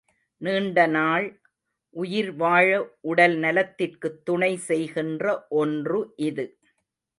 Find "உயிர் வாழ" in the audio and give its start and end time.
1.95-2.67